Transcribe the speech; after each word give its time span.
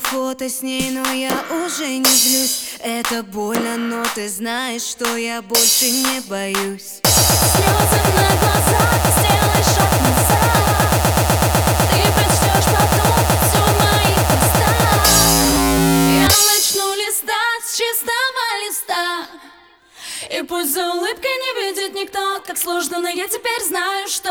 фото 0.00 0.48
с 0.48 0.62
ней, 0.62 0.90
но 0.90 1.12
я 1.12 1.32
уже 1.64 1.98
не 1.98 2.04
злюсь. 2.04 2.76
Это 2.80 3.22
больно, 3.22 3.76
но 3.76 4.02
ты 4.14 4.28
знаешь, 4.28 4.82
что 4.82 5.16
я 5.16 5.42
больше 5.42 5.90
не 5.90 6.20
боюсь. 6.28 7.00
Слезы 7.02 8.00
на 8.16 8.28
глазах, 8.40 9.00
сделай 9.16 9.62
шаг 9.74 9.92
назад. 10.02 10.74
Ты 11.90 12.00
прочтешь 12.14 12.68
потом 12.74 13.16
все 13.42 13.62
в 13.62 13.74
моих 13.84 14.26
устах. 14.36 15.06
Я 16.20 16.28
начну 16.54 16.94
листать 16.94 17.64
с 17.64 17.76
чистого 17.76 18.44
листа. 18.66 19.26
И 20.36 20.42
пусть 20.42 20.72
за 20.72 20.84
улыбкой 20.90 21.30
не 21.30 21.68
видит 21.68 21.94
никто 21.94 22.40
Как 22.46 22.58
сложно, 22.58 23.00
но 23.00 23.08
я 23.08 23.28
теперь 23.28 23.62
знаю, 23.62 24.08
что 24.08 24.30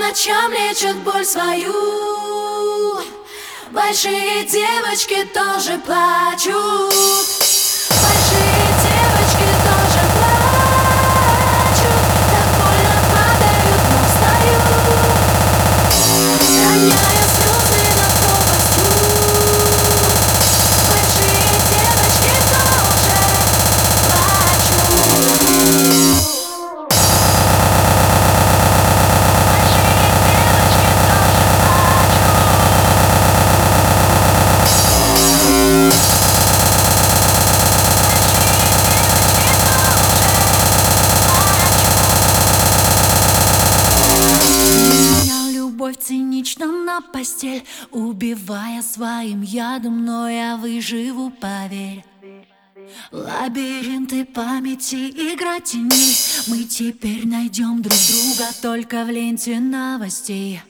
ночам 0.00 0.52
лечат 0.52 0.96
боль 1.04 1.24
свою. 1.24 1.74
Большие 3.70 4.44
девочки 4.44 5.24
тоже 5.32 5.78
плачут 5.78 6.89
любовь 45.90 45.96
цинична 45.98 46.66
на 46.66 47.00
постель 47.00 47.64
Убивая 47.90 48.82
своим 48.82 49.42
ядом, 49.42 50.04
но 50.04 50.28
я 50.28 50.56
выживу, 50.56 51.30
поверь. 51.30 52.04
Лабиринты 53.12 54.24
памяти, 54.24 55.10
игра 55.10 55.60
теней 55.60 56.16
Мы 56.48 56.64
теперь 56.64 57.26
найдем 57.26 57.82
друг 57.82 57.98
друга 58.08 58.50
только 58.60 59.04
в 59.04 59.10
ленте 59.10 59.60
новостей 59.60 60.60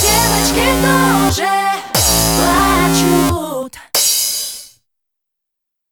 девочки 0.00 0.64
тоже 0.82 0.93